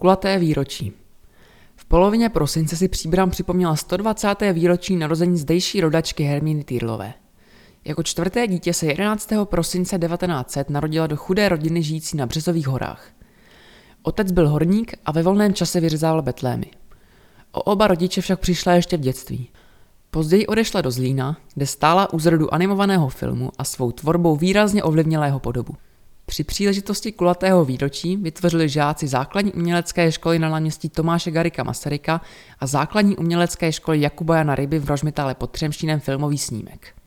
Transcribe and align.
Kulaté 0.00 0.38
výročí. 0.38 0.92
V 1.76 1.84
polovině 1.84 2.28
prosince 2.28 2.76
si 2.76 2.88
Příbram 2.88 3.30
připomněla 3.30 3.76
120. 3.76 4.52
výročí 4.52 4.96
narození 4.96 5.38
zdejší 5.38 5.80
rodačky 5.80 6.24
Hermíny 6.24 6.64
Týrlové. 6.64 7.14
Jako 7.84 8.02
čtvrté 8.02 8.46
dítě 8.46 8.74
se 8.74 8.86
11. 8.86 9.30
prosince 9.44 9.98
1900 9.98 10.70
narodila 10.70 11.06
do 11.06 11.16
chudé 11.16 11.48
rodiny 11.48 11.82
žijící 11.82 12.16
na 12.16 12.26
Březových 12.26 12.68
horách. 12.68 13.08
Otec 14.02 14.32
byl 14.32 14.48
horník 14.48 14.94
a 15.04 15.12
ve 15.12 15.22
volném 15.22 15.54
čase 15.54 15.80
vyřezával 15.80 16.22
betlémy. 16.22 16.66
O 17.52 17.62
oba 17.62 17.86
rodiče 17.86 18.20
však 18.20 18.40
přišla 18.40 18.72
ještě 18.72 18.96
v 18.96 19.00
dětství. 19.00 19.48
Později 20.10 20.46
odešla 20.46 20.80
do 20.80 20.90
Zlína, 20.90 21.36
kde 21.54 21.66
stála 21.66 22.12
u 22.12 22.18
zrodu 22.18 22.54
animovaného 22.54 23.08
filmu 23.08 23.50
a 23.58 23.64
svou 23.64 23.92
tvorbou 23.92 24.36
výrazně 24.36 24.82
ovlivnila 24.82 25.26
jeho 25.26 25.40
podobu. 25.40 25.74
Při 26.30 26.44
příležitosti 26.44 27.12
kulatého 27.12 27.64
výročí 27.64 28.16
vytvořili 28.16 28.68
žáci 28.68 29.08
základní 29.08 29.52
umělecké 29.52 30.12
školy 30.12 30.38
na 30.38 30.48
náměstí 30.48 30.88
Tomáše 30.88 31.30
Garika 31.30 31.64
Masaryka 31.64 32.20
a 32.60 32.66
základní 32.66 33.16
umělecké 33.16 33.72
školy 33.72 34.00
Jakuba 34.00 34.36
Jana 34.36 34.54
Ryby 34.54 34.78
v 34.78 34.84
Rožmitále 34.84 35.34
pod 35.34 35.50
Třemštínem 35.50 36.00
filmový 36.00 36.38
snímek. 36.38 36.99